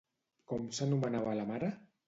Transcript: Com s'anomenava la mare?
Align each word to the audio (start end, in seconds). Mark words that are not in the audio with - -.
Com 0.53 0.65
s'anomenava 0.79 1.39
la 1.43 1.47
mare? 1.53 1.73